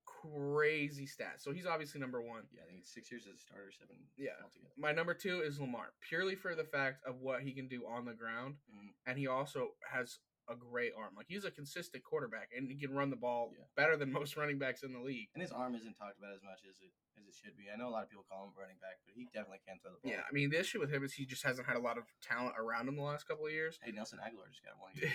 crazy 0.06 1.06
stats. 1.06 1.40
So 1.40 1.52
he's 1.52 1.66
obviously 1.66 2.00
number 2.00 2.20
one. 2.22 2.44
yeah, 2.52 2.62
I 2.62 2.66
think 2.66 2.78
it's 2.80 2.92
six 2.92 3.10
years 3.10 3.26
as 3.26 3.34
a 3.36 3.38
starter, 3.38 3.70
seven 3.72 3.96
Yeah. 4.16 4.30
altogether. 4.42 4.72
My 4.76 4.92
number 4.92 5.12
two 5.14 5.42
is 5.42 5.60
Lamar, 5.60 5.92
purely 6.00 6.34
for 6.34 6.54
the 6.54 6.64
fact 6.64 7.04
of 7.04 7.20
what 7.20 7.42
he 7.42 7.52
can 7.52 7.68
do 7.68 7.86
on 7.86 8.04
the 8.06 8.14
ground, 8.14 8.56
Mhm. 8.72 8.94
and 9.06 9.18
he 9.18 9.26
also 9.26 9.76
has 9.90 10.20
a 10.48 10.54
great 10.54 10.92
arm. 10.96 11.14
Like 11.16 11.26
he's 11.28 11.44
a 11.44 11.50
consistent 11.50 12.04
quarterback, 12.04 12.50
and 12.56 12.68
he 12.70 12.76
can 12.76 12.94
run 12.94 13.10
the 13.10 13.16
ball 13.16 13.50
Yeah. 13.56 13.64
better 13.76 13.96
than 13.96 14.12
most 14.20 14.36
running 14.36 14.58
backs 14.58 14.82
in 14.82 14.92
the 14.92 15.00
league. 15.00 15.28
And 15.34 15.42
his 15.42 15.52
arm 15.52 15.74
isn't 15.74 15.94
talked 15.94 16.18
about 16.18 16.34
as 16.34 16.42
much 16.42 16.60
as 16.68 16.76
it 16.80 16.92
as 17.18 17.24
it 17.26 17.34
should 17.34 17.56
be. 17.56 17.64
I 17.72 17.76
know 17.76 17.88
a 17.88 17.94
lot 17.94 18.02
of 18.02 18.10
people 18.10 18.24
call 18.28 18.44
him 18.46 18.52
running 18.58 18.76
back, 18.82 18.98
but 19.06 19.14
he 19.14 19.26
definitely 19.32 19.60
can 19.66 19.78
throw 19.80 19.92
the 19.92 19.98
ball. 20.02 20.10
Yeah, 20.12 20.22
I 20.28 20.32
mean 20.32 20.50
the 20.50 20.58
issue 20.60 20.80
with 20.80 20.90
him 20.92 21.04
is 21.04 21.14
he 21.14 21.24
just 21.24 21.42
hasn't 21.44 21.66
had 21.66 21.76
a 21.76 21.80
lot 21.80 21.96
of 21.98 22.04
talent 22.22 22.54
around 22.58 22.88
him 22.88 22.96
the 22.96 23.02
last 23.02 23.26
couple 23.26 23.46
of 23.46 23.52
years. 23.52 23.78
Hey, 23.82 23.92
Nelson 23.92 24.18
Agholor 24.18 24.50
just 24.50 24.64
got 24.64 24.74
one. 24.80 24.92
year 25.00 25.10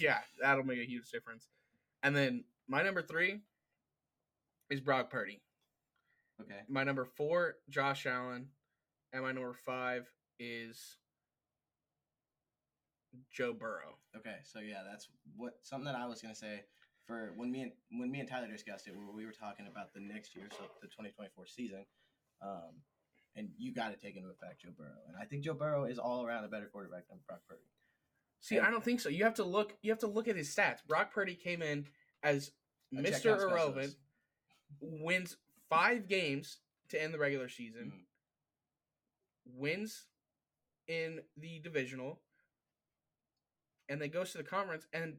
yeah, 0.00 0.18
that'll 0.40 0.64
make 0.64 0.78
a 0.78 0.86
huge 0.88 1.10
difference. 1.10 1.48
And 2.02 2.16
then 2.16 2.44
my 2.68 2.82
number 2.82 3.02
three 3.02 3.40
is 4.70 4.80
Brock 4.80 5.10
Purdy. 5.10 5.40
okay. 6.40 6.60
My 6.68 6.84
number 6.84 7.04
four, 7.04 7.56
Josh 7.68 8.06
Allen, 8.06 8.46
and 9.12 9.22
my 9.22 9.32
number 9.32 9.52
five 9.66 10.08
is 10.38 10.96
Joe 13.32 13.52
Burrow. 13.52 13.96
Okay. 14.16 14.36
So 14.44 14.60
yeah, 14.60 14.82
that's 14.88 15.08
what 15.36 15.54
something 15.62 15.86
that 15.86 15.94
I 15.96 16.06
was 16.06 16.20
gonna 16.22 16.34
say 16.34 16.64
for 17.06 17.32
when 17.36 17.50
me 17.50 17.62
and 17.62 17.72
when 18.00 18.10
me 18.10 18.20
and 18.20 18.28
Tyler 18.28 18.48
discussed 18.48 18.86
it, 18.86 18.94
where 18.96 19.14
we 19.14 19.26
were 19.26 19.32
talking 19.32 19.66
about 19.66 19.92
the 19.94 20.00
next 20.00 20.34
year, 20.36 20.46
so 20.50 20.64
the 20.80 20.86
2024 20.88 21.46
season. 21.46 21.84
Um, 22.42 22.82
and 23.36 23.48
you 23.58 23.72
got 23.72 23.90
to 23.90 23.96
take 23.96 24.16
into 24.16 24.28
effect 24.28 24.62
Joe 24.62 24.70
Burrow, 24.76 25.02
and 25.06 25.16
I 25.16 25.24
think 25.24 25.44
Joe 25.44 25.54
Burrow 25.54 25.84
is 25.84 25.98
all 25.98 26.24
around 26.26 26.44
a 26.44 26.48
better 26.48 26.66
quarterback 26.66 27.06
than 27.08 27.18
Brock 27.28 27.40
Purdy. 27.48 27.62
See, 28.40 28.58
I 28.58 28.70
don't 28.70 28.82
think 28.82 29.00
so. 29.00 29.08
You 29.08 29.24
have 29.24 29.34
to 29.34 29.44
look. 29.44 29.76
You 29.82 29.90
have 29.92 30.00
to 30.00 30.06
look 30.08 30.26
at 30.26 30.36
his 30.36 30.54
stats. 30.54 30.78
Brock 30.86 31.12
Purdy 31.12 31.34
came 31.36 31.62
in 31.62 31.86
as 32.22 32.50
Mr. 32.92 33.22
checkout 33.22 33.42
Irrelevant, 33.42 33.94
wins 34.80 35.36
five 35.68 36.08
games 36.08 36.58
to 36.88 37.00
end 37.00 37.14
the 37.14 37.18
regular 37.18 37.48
season, 37.48 37.92
Mhm. 37.92 38.04
wins 39.44 40.06
in 40.88 41.20
the 41.36 41.60
divisional, 41.60 42.20
and 43.90 44.00
then 44.00 44.08
goes 44.08 44.32
to 44.32 44.38
the 44.38 44.44
conference 44.44 44.86
and 44.94 45.16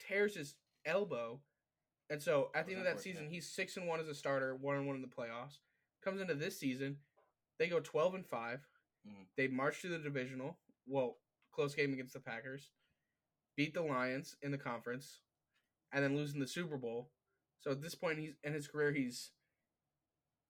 tears 0.00 0.34
his 0.34 0.56
elbow. 0.84 1.40
And 2.10 2.20
so 2.20 2.50
at 2.54 2.66
the 2.66 2.72
end 2.72 2.80
of 2.80 2.86
that 2.86 3.00
season, 3.00 3.28
he's 3.28 3.48
six 3.48 3.76
and 3.76 3.86
one 3.86 4.00
as 4.00 4.08
a 4.08 4.14
starter, 4.14 4.56
one 4.56 4.76
and 4.76 4.86
one 4.86 4.96
in 4.96 5.02
the 5.02 5.08
playoffs. 5.08 5.58
Comes 6.02 6.20
into 6.20 6.34
this 6.34 6.58
season, 6.58 6.96
they 7.58 7.68
go 7.68 7.78
twelve 7.80 8.14
and 8.14 8.26
5 8.26 8.66
Mhm. 9.06 9.26
They 9.36 9.48
march 9.48 9.82
to 9.82 9.88
the 9.88 9.98
divisional. 9.98 10.58
Well, 10.86 11.20
close 11.52 11.74
game 11.74 11.92
against 11.92 12.14
the 12.14 12.20
Packers. 12.20 12.72
Beat 13.54 13.74
the 13.74 13.82
Lions 13.82 14.36
in 14.42 14.50
the 14.50 14.58
conference, 14.58 15.20
and 15.92 16.02
then 16.02 16.16
losing 16.16 16.40
the 16.40 16.48
Super 16.48 16.78
Bowl. 16.78 17.12
So 17.60 17.70
at 17.70 17.82
this 17.82 17.94
point, 17.94 18.18
he's 18.18 18.34
in 18.42 18.54
his 18.54 18.66
career, 18.66 18.92
he's 18.92 19.32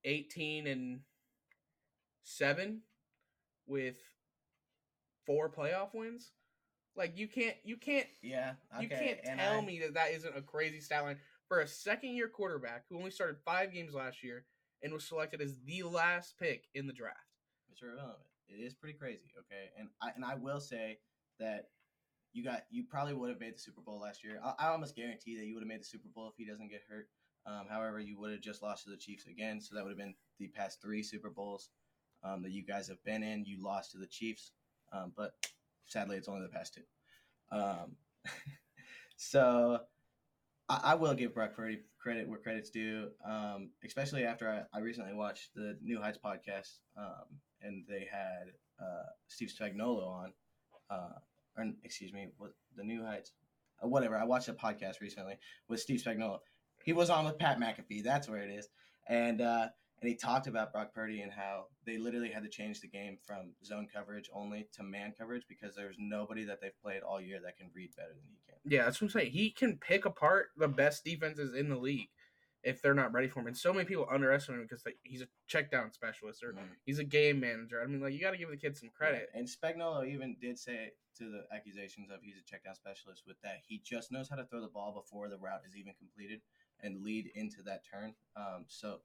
eighteen 0.04 0.66
and 0.68 1.04
seven, 2.22 2.82
with 3.66 3.96
four 5.26 5.50
playoff 5.50 5.94
wins. 5.94 6.32
Like 6.96 7.16
you 7.18 7.26
can't 7.28 7.56
you 7.64 7.76
can't 7.76 8.06
Yeah, 8.22 8.54
you 8.80 8.88
can't 8.88 9.18
and 9.24 9.40
tell 9.40 9.58
I- 9.58 9.64
me 9.64 9.80
that 9.80 9.94
that 9.94 10.12
isn't 10.12 10.36
a 10.36 10.42
crazy 10.42 10.80
stat 10.80 11.02
line 11.02 11.18
for 11.48 11.60
a 11.60 11.66
second 11.66 12.10
year 12.10 12.28
quarterback 12.28 12.84
who 12.88 12.98
only 12.98 13.10
started 13.10 13.36
five 13.44 13.72
games 13.72 13.94
last 13.94 14.22
year 14.22 14.44
and 14.82 14.92
was 14.92 15.04
selected 15.04 15.40
as 15.40 15.58
the 15.64 15.82
last 15.82 16.38
pick 16.38 16.64
in 16.74 16.86
the 16.86 16.92
draft. 16.92 17.18
Mr. 17.72 17.88
Irrelevant. 17.92 18.18
It 18.48 18.60
is 18.62 18.74
pretty 18.74 18.96
crazy, 18.98 19.32
okay? 19.38 19.70
And 19.78 19.88
I 20.02 20.10
and 20.14 20.24
I 20.24 20.34
will 20.36 20.60
say 20.60 20.98
that 21.40 21.68
you 22.32 22.44
got 22.44 22.64
you 22.70 22.84
probably 22.84 23.14
would 23.14 23.30
have 23.30 23.40
made 23.40 23.54
the 23.56 23.60
Super 23.60 23.80
Bowl 23.80 24.00
last 24.00 24.22
year. 24.22 24.38
I, 24.44 24.54
I 24.58 24.68
almost 24.68 24.94
guarantee 24.94 25.36
that 25.36 25.46
you 25.46 25.54
would 25.54 25.62
have 25.62 25.68
made 25.68 25.80
the 25.80 25.84
Super 25.86 26.08
Bowl 26.14 26.28
if 26.28 26.34
he 26.36 26.44
doesn't 26.44 26.68
get 26.68 26.82
hurt. 26.88 27.08
Um, 27.46 27.66
however, 27.68 27.98
you 28.00 28.18
would 28.20 28.30
have 28.32 28.40
just 28.40 28.62
lost 28.62 28.84
to 28.84 28.90
the 28.90 28.96
Chiefs 28.96 29.26
again, 29.26 29.60
so 29.60 29.74
that 29.74 29.82
would 29.84 29.90
have 29.90 29.98
been 29.98 30.14
the 30.38 30.48
past 30.48 30.80
three 30.80 31.02
Super 31.02 31.28
Bowls 31.30 31.68
um, 32.22 32.42
that 32.42 32.52
you 32.52 32.64
guys 32.64 32.88
have 32.88 33.02
been 33.04 33.22
in. 33.22 33.44
You 33.44 33.62
lost 33.62 33.92
to 33.92 33.98
the 33.98 34.06
Chiefs, 34.06 34.52
um, 34.92 35.12
but 35.16 35.32
sadly, 35.86 36.16
it's 36.16 36.28
only 36.28 36.42
the 36.42 36.48
past 36.48 36.74
two. 36.74 37.56
Um, 37.56 37.96
so 39.16 39.80
I, 40.68 40.80
I 40.84 40.94
will 40.94 41.14
give 41.14 41.34
Brock 41.34 41.54
Purdy 41.54 41.80
credit 41.98 42.28
where 42.28 42.38
credit's 42.38 42.70
due, 42.70 43.08
um, 43.26 43.70
especially 43.84 44.24
after 44.24 44.48
I, 44.48 44.78
I 44.78 44.80
recently 44.80 45.14
watched 45.14 45.54
the 45.54 45.76
New 45.82 46.00
Heights 46.00 46.18
podcast, 46.22 46.78
um, 46.96 47.40
and 47.62 47.84
they 47.88 48.06
had 48.10 48.52
uh, 48.80 49.06
Steve 49.28 49.52
Spagnuolo 49.58 50.06
on, 50.06 50.32
uh, 50.90 51.18
or 51.56 51.70
excuse 51.82 52.12
me, 52.12 52.28
what 52.38 52.52
the 52.76 52.84
New 52.84 53.04
Heights, 53.04 53.32
uh, 53.82 53.88
whatever. 53.88 54.16
I 54.16 54.24
watched 54.24 54.48
a 54.48 54.54
podcast 54.54 55.00
recently 55.00 55.38
with 55.68 55.80
Steve 55.80 56.02
Spagnuolo. 56.04 56.38
He 56.84 56.92
was 56.92 57.08
on 57.08 57.24
with 57.24 57.38
Pat 57.38 57.58
McAfee. 57.58 58.02
That's 58.02 58.28
where 58.28 58.42
it 58.42 58.50
is, 58.50 58.68
and 59.08 59.40
uh, 59.40 59.68
and 60.00 60.08
he 60.08 60.16
talked 60.16 60.46
about 60.46 60.72
Brock 60.72 60.92
Purdy 60.94 61.22
and 61.22 61.32
how 61.32 61.66
they 61.86 61.98
literally 61.98 62.30
had 62.30 62.42
to 62.42 62.48
change 62.48 62.80
the 62.80 62.88
game 62.88 63.18
from 63.26 63.52
zone 63.64 63.86
coverage 63.92 64.28
only 64.34 64.66
to 64.72 64.82
man 64.82 65.14
coverage 65.16 65.44
because 65.48 65.74
there's 65.74 65.96
nobody 65.98 66.44
that 66.44 66.60
they've 66.60 66.78
played 66.82 67.02
all 67.02 67.20
year 67.20 67.40
that 67.44 67.56
can 67.56 67.70
read 67.74 67.94
better 67.96 68.10
than 68.10 68.24
he 68.28 68.38
can. 68.46 68.56
Yeah, 68.70 68.84
that's 68.84 69.00
what 69.00 69.06
I'm 69.06 69.20
saying. 69.20 69.32
He 69.32 69.50
can 69.50 69.78
pick 69.78 70.04
apart 70.04 70.48
the 70.56 70.68
best 70.68 71.04
defenses 71.04 71.54
in 71.54 71.68
the 71.68 71.76
league 71.76 72.08
if 72.62 72.80
they're 72.80 72.94
not 72.94 73.12
ready 73.12 73.28
for 73.28 73.40
him. 73.40 73.46
And 73.46 73.56
so 73.56 73.72
many 73.72 73.84
people 73.84 74.08
underestimate 74.10 74.60
him 74.60 74.66
because 74.66 74.84
like, 74.86 74.96
he's 75.02 75.20
a 75.20 75.28
check 75.46 75.70
down 75.70 75.92
specialist 75.92 76.42
or 76.42 76.52
Mhm. 76.54 76.76
he's 76.84 76.98
a 76.98 77.04
game 77.04 77.38
manager. 77.40 77.82
I 77.82 77.86
mean, 77.86 78.00
like 78.00 78.14
you 78.14 78.20
got 78.20 78.30
to 78.30 78.38
give 78.38 78.48
the 78.48 78.56
kid 78.56 78.76
some 78.76 78.88
credit. 78.88 79.28
And 79.34 79.46
Spagnuolo 79.46 80.08
even 80.08 80.36
did 80.40 80.58
say 80.58 80.92
to 81.18 81.30
the 81.30 81.46
accusations 81.54 82.10
of 82.10 82.20
he's 82.22 82.38
a 82.38 82.42
check 82.42 82.64
down 82.64 82.74
specialist 82.74 83.24
with 83.26 83.40
that 83.42 83.60
he 83.66 83.78
just 83.84 84.10
knows 84.10 84.28
how 84.28 84.36
to 84.36 84.44
throw 84.46 84.60
the 84.60 84.68
ball 84.68 84.92
before 84.92 85.28
the 85.28 85.38
route 85.38 85.60
is 85.66 85.76
even 85.76 85.92
completed 85.94 86.40
and 86.80 87.02
lead 87.02 87.30
into 87.34 87.62
that 87.62 87.84
turn. 87.84 88.14
Um, 88.34 88.64
so 88.66 89.00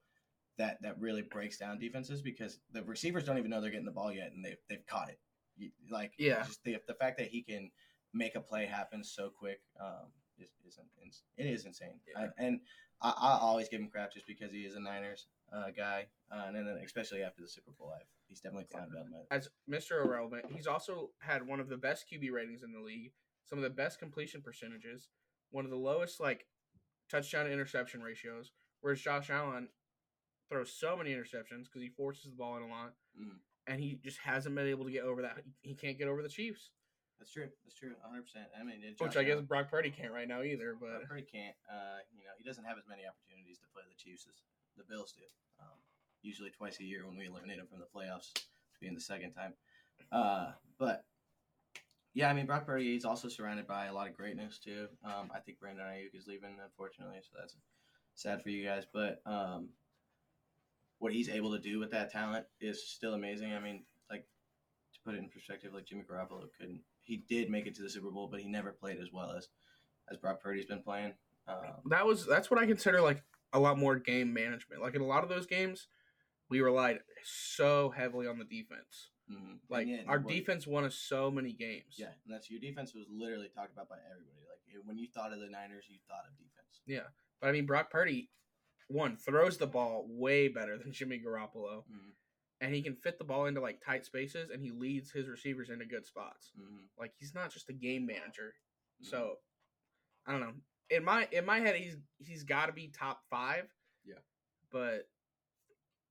that 0.58 0.80
that 0.82 0.98
really 1.00 1.22
breaks 1.22 1.58
down 1.58 1.78
defenses 1.78 2.22
because 2.22 2.58
the 2.72 2.82
receivers 2.84 3.24
don't 3.24 3.38
even 3.38 3.50
know 3.50 3.60
they're 3.60 3.70
getting 3.70 3.86
the 3.86 3.90
ball 3.92 4.12
yet 4.12 4.32
and 4.32 4.44
they've 4.44 4.58
they've 4.68 4.86
caught 4.86 5.08
it. 5.08 5.18
You- 5.56 5.70
Like 5.90 6.12
Yeah. 6.18 6.44
just 6.44 6.62
the 6.64 6.78
the 6.86 6.94
fact 6.94 7.18
that 7.18 7.28
he 7.28 7.42
can 7.42 7.70
make 8.12 8.34
a 8.34 8.40
play 8.40 8.66
happen 8.66 9.04
so 9.04 9.30
quick 9.30 9.60
um, 9.80 10.12
is 10.38 10.50
is 10.66 10.78
in- 10.78 10.86
it 11.36 11.46
is 11.50 11.64
insane. 11.64 12.00
Yeah. 12.06 12.24
I, 12.24 12.44
and 12.44 12.60
I, 13.00 13.10
I 13.10 13.38
always 13.40 13.68
give 13.68 13.80
him 13.80 13.88
crap 13.88 14.12
just 14.12 14.26
because 14.26 14.52
he 14.52 14.60
is 14.64 14.74
a 14.76 14.80
Niners 14.80 15.26
uh, 15.52 15.70
guy, 15.76 16.06
uh, 16.30 16.44
and 16.46 16.54
then 16.54 16.66
especially 16.84 17.22
after 17.22 17.40
the 17.42 17.48
Super 17.48 17.70
Bowl, 17.72 17.92
I've, 17.98 18.06
he's 18.28 18.40
definitely 18.40 18.66
climbed 18.70 18.94
up 18.94 19.06
my 19.10 19.34
As 19.36 19.48
Mr. 19.68 20.04
Irrelevant, 20.04 20.44
he's 20.54 20.66
also 20.66 21.10
had 21.20 21.46
one 21.46 21.58
of 21.60 21.68
the 21.68 21.76
best 21.78 22.04
QB 22.12 22.30
ratings 22.30 22.62
in 22.62 22.72
the 22.72 22.78
league, 22.78 23.12
some 23.46 23.58
of 23.58 23.62
the 23.64 23.70
best 23.70 23.98
completion 23.98 24.42
percentages, 24.42 25.08
one 25.50 25.64
of 25.64 25.70
the 25.70 25.76
lowest 25.78 26.20
like 26.20 26.46
touchdown 27.08 27.46
interception 27.46 28.02
ratios. 28.02 28.52
Whereas 28.82 29.00
Josh 29.00 29.30
Allen 29.30 29.68
throws 30.50 30.72
so 30.72 30.96
many 30.96 31.10
interceptions 31.14 31.64
because 31.64 31.80
he 31.80 31.88
forces 31.88 32.24
the 32.30 32.36
ball 32.36 32.56
in 32.56 32.62
a 32.64 32.66
lot, 32.68 32.92
Mhm. 33.18 33.38
and 33.66 33.80
he 33.80 33.94
just 34.02 34.18
hasn't 34.18 34.54
been 34.54 34.66
able 34.66 34.84
to 34.84 34.90
get 34.90 35.04
over 35.04 35.22
that. 35.22 35.38
He, 35.44 35.70
he 35.70 35.74
can't 35.74 35.96
get 35.96 36.08
over 36.08 36.22
the 36.22 36.28
Chiefs, 36.28 36.70
That's 37.18 37.30
true. 37.32 37.50
That's 37.64 37.74
true. 37.76 37.94
100. 38.00 38.22
percent 38.22 38.48
I 38.58 38.62
mean, 38.64 38.82
it- 38.82 38.98
which 39.00 39.16
I 39.16 39.22
guess 39.24 39.40
Brock 39.42 39.70
Purdy 39.70 39.90
can't 39.90 40.12
right 40.12 40.26
now 40.28 40.42
either. 40.42 40.74
But 40.74 40.88
Brock 41.00 41.08
Purdy 41.08 41.22
can't. 41.22 41.54
Uh, 41.70 41.98
you 42.12 42.24
know, 42.24 42.30
he 42.38 42.44
doesn't 42.44 42.64
have 42.64 42.78
as 42.78 42.86
many 42.88 43.06
opportunities 43.06 43.58
to 43.60 43.66
play 43.68 43.82
the 43.88 43.94
Chiefs 43.94 44.26
as 44.26 44.42
the 44.76 44.84
Bills 44.84 45.12
do. 45.12 45.24
Um, 45.60 45.78
usually 46.22 46.50
twice 46.50 46.80
a 46.80 46.84
year 46.84 47.06
when 47.06 47.16
we 47.16 47.26
eliminate 47.26 47.58
them 47.58 47.66
from 47.68 47.78
the 47.80 47.86
playoffs, 47.94 48.32
to 48.32 48.80
being 48.80 48.94
the 48.94 49.00
second 49.00 49.32
time. 49.32 49.54
Uh, 50.10 50.52
but 50.78 51.04
yeah, 52.14 52.28
I 52.30 52.32
mean, 52.32 52.46
Brock 52.46 52.64
Purdy 52.66 52.96
is 52.96 53.04
also 53.04 53.28
surrounded 53.28 53.66
by 53.66 53.86
a 53.86 53.92
lot 53.94 54.08
of 54.08 54.16
greatness 54.16 54.58
too. 54.58 54.88
Um, 55.04 55.30
I 55.34 55.40
think 55.40 55.60
Brandon 55.60 55.84
Aiyuk 55.86 56.14
is 56.14 56.26
leaving, 56.26 56.58
unfortunately, 56.62 57.20
so 57.22 57.36
that's 57.38 57.54
sad 58.14 58.42
for 58.42 58.48
you 58.48 58.64
guys. 58.64 58.86
But 58.90 59.20
um, 59.26 59.68
what 61.00 61.12
he's 61.12 61.28
able 61.28 61.50
to 61.52 61.58
do 61.58 61.80
with 61.80 61.90
that 61.90 62.12
talent 62.12 62.46
is 62.60 62.88
still 62.88 63.14
amazing. 63.14 63.52
I 63.52 63.58
mean, 63.58 63.84
like 64.10 64.22
to 64.94 65.00
put 65.04 65.14
it 65.14 65.18
in 65.18 65.28
perspective, 65.28 65.72
like 65.74 65.86
Jimmy 65.86 66.02
Garoppolo 66.08 66.44
couldn't. 66.58 66.82
He 67.02 67.24
did 67.28 67.50
make 67.50 67.66
it 67.66 67.74
to 67.76 67.82
the 67.82 67.90
Super 67.90 68.10
Bowl, 68.10 68.28
but 68.30 68.40
he 68.40 68.48
never 68.48 68.70
played 68.70 68.98
as 69.00 69.08
well 69.12 69.32
as 69.36 69.48
as 70.10 70.16
Brock 70.18 70.40
Purdy's 70.42 70.66
been 70.66 70.82
playing. 70.82 71.14
Um, 71.48 71.56
that 71.88 72.06
was 72.06 72.24
that's 72.26 72.50
what 72.50 72.60
I 72.60 72.66
consider 72.66 73.00
like 73.00 73.24
a 73.52 73.58
lot 73.58 73.78
more 73.78 73.96
game 73.96 74.32
management. 74.32 74.80
Like 74.82 74.94
in 74.94 75.00
a 75.00 75.06
lot 75.06 75.24
of 75.24 75.28
those 75.28 75.46
games, 75.46 75.88
we 76.48 76.60
relied 76.60 76.98
so 77.24 77.90
heavily 77.90 78.26
on 78.28 78.38
the 78.38 78.44
defense. 78.44 79.10
mhm. 79.32 79.58
Like 79.70 79.88
yeah, 79.88 80.02
our 80.06 80.18
defense 80.18 80.66
won 80.66 80.84
us 80.84 80.94
so 80.94 81.30
many 81.30 81.52
games. 81.52 81.96
Yeah, 81.96 82.12
and 82.24 82.32
that's 82.34 82.50
your 82.50 82.60
defense 82.60 82.94
was 82.94 83.06
literally 83.10 83.48
talked 83.54 83.72
about 83.72 83.88
by 83.88 83.96
everybody. 84.10 84.36
Like 84.48 84.84
when 84.86 84.98
you 84.98 85.08
thought 85.12 85.32
of 85.32 85.40
the 85.40 85.48
Niners, 85.48 85.86
you 85.88 85.98
thought 86.06 86.24
of 86.28 86.36
defense. 86.36 86.82
Yeah, 86.86 87.08
but 87.40 87.48
I 87.48 87.52
mean, 87.52 87.66
Brock 87.66 87.90
Purdy, 87.90 88.28
one 88.90 89.16
throws 89.16 89.56
the 89.56 89.66
ball 89.66 90.04
way 90.08 90.48
better 90.48 90.76
than 90.76 90.92
Jimmy 90.92 91.18
Garoppolo, 91.24 91.84
Mhm. 91.90 92.12
and 92.60 92.74
he 92.74 92.82
can 92.82 92.96
fit 92.96 93.18
the 93.18 93.24
ball 93.24 93.46
into 93.46 93.60
like 93.60 93.80
tight 93.84 94.04
spaces, 94.04 94.50
and 94.50 94.62
he 94.62 94.70
leads 94.70 95.10
his 95.10 95.28
receivers 95.28 95.70
into 95.70 95.84
good 95.86 96.06
spots. 96.06 96.52
hmm 96.56 96.84
Like 96.98 97.12
he's 97.18 97.34
not 97.34 97.52
just 97.52 97.68
a 97.70 97.72
game 97.72 98.04
manager. 98.06 98.54
Mm-hmm. 99.02 99.10
So 99.10 99.36
I 100.26 100.32
don't 100.32 100.40
know. 100.40 100.54
In 100.90 101.04
my 101.04 101.28
in 101.32 101.44
my 101.46 101.60
head, 101.60 101.76
he's 101.76 101.96
he's 102.18 102.42
got 102.44 102.66
to 102.66 102.72
be 102.72 102.88
top 102.88 103.22
five. 103.30 103.72
Yeah. 104.04 104.18
But 104.70 105.08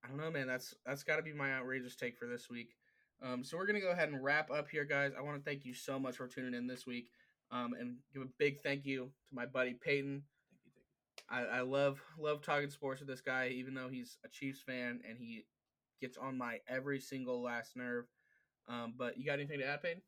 I 0.03 0.07
don't 0.07 0.17
know, 0.17 0.31
man. 0.31 0.47
That's 0.47 0.73
that's 0.85 1.03
got 1.03 1.17
to 1.17 1.21
be 1.21 1.33
my 1.33 1.53
outrageous 1.53 1.95
take 1.95 2.17
for 2.17 2.25
this 2.27 2.49
week. 2.49 2.75
Um, 3.21 3.43
so 3.43 3.57
we're 3.57 3.65
gonna 3.65 3.81
go 3.81 3.91
ahead 3.91 4.07
and 4.09 4.23
wrap 4.23 4.49
up 4.49 4.69
here, 4.69 4.85
guys. 4.85 5.11
I 5.17 5.21
want 5.21 5.37
to 5.37 5.43
thank 5.43 5.65
you 5.65 5.73
so 5.73 5.99
much 5.99 6.15
for 6.15 6.27
tuning 6.27 6.53
in 6.53 6.67
this 6.67 6.87
week, 6.87 7.09
um, 7.51 7.73
and 7.77 7.97
give 8.13 8.21
a 8.21 8.27
big 8.37 8.61
thank 8.61 8.85
you 8.85 9.11
to 9.27 9.35
my 9.35 9.45
buddy 9.45 9.73
Payton. 9.73 10.23
Thank 10.49 10.61
you, 10.65 10.71
thank 10.73 10.85
you. 11.17 11.18
I, 11.29 11.41
I 11.41 11.61
love 11.61 12.01
love 12.17 12.41
talking 12.41 12.69
sports 12.69 13.01
with 13.01 13.09
this 13.09 13.21
guy, 13.21 13.49
even 13.49 13.73
though 13.73 13.89
he's 13.89 14.17
a 14.25 14.29
Chiefs 14.29 14.61
fan 14.61 15.01
and 15.07 15.17
he 15.19 15.45
gets 16.01 16.17
on 16.17 16.37
my 16.37 16.59
every 16.67 16.99
single 16.99 17.41
last 17.41 17.75
nerve. 17.75 18.05
Um, 18.67 18.93
but 18.97 19.17
you 19.17 19.25
got 19.25 19.33
anything 19.33 19.59
to 19.59 19.65
add, 19.65 19.81
Payton? 19.81 20.01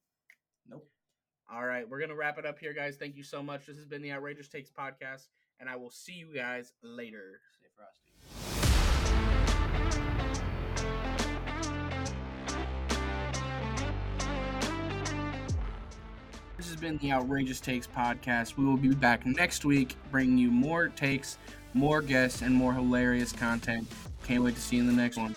Nope. 0.68 0.88
All 1.52 1.66
right, 1.66 1.88
we're 1.88 2.00
gonna 2.00 2.16
wrap 2.16 2.38
it 2.38 2.46
up 2.46 2.60
here, 2.60 2.74
guys. 2.74 2.96
Thank 2.98 3.16
you 3.16 3.24
so 3.24 3.44
much. 3.44 3.66
This 3.66 3.78
has 3.78 3.86
been 3.86 4.02
the 4.02 4.12
Outrageous 4.12 4.48
Takes 4.48 4.72
podcast, 4.72 5.28
and 5.60 5.70
I 5.70 5.76
will 5.76 5.90
see 5.90 6.14
you 6.14 6.34
guys 6.34 6.74
later. 6.82 7.42
Stay 7.52 7.68
frosty. 7.76 8.71
Been 16.82 16.98
the 16.98 17.12
Outrageous 17.12 17.62
Takes 17.62 17.86
podcast. 17.86 18.58
We 18.58 18.66
will 18.66 18.76
be 18.76 18.90
back 18.96 19.24
next 19.26 19.66
week, 19.66 19.96
bringing 20.10 20.40
you 20.40 20.50
more 20.50 20.90
takes, 20.90 21.38
more 21.76 22.02
guests, 22.02 22.42
and 22.42 22.54
more 22.54 22.74
hilarious 22.74 23.32
content. 23.32 23.88
Can't 24.26 24.44
wait 24.44 24.56
to 24.56 24.62
see 24.62 24.78
you 24.78 24.82
in 24.82 24.88
the 24.88 24.94
next 24.94 25.18
one. 25.18 25.36